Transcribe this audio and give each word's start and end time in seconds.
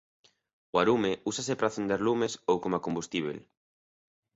O 0.73 0.75
arume 0.83 1.11
úsase 1.31 1.53
para 1.57 1.69
acender 1.71 1.99
lumes 2.07 2.33
ou 2.51 2.55
coma 2.63 2.83
combustíbel. 2.85 3.37